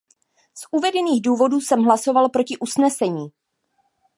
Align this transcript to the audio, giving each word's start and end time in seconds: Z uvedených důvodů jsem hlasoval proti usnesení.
Z 0.53 0.63
uvedených 0.71 1.21
důvodů 1.21 1.61
jsem 1.61 1.83
hlasoval 1.83 2.29
proti 2.29 2.57
usnesení. 2.57 3.27